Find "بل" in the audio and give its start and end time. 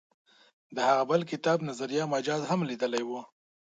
1.09-1.21